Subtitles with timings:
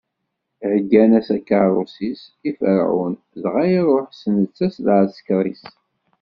[0.71, 5.63] Heggan-as akeṛṛus-is i Ferɛun, dɣa iṛuḥ, s netta, s lɛeskeṛ-is.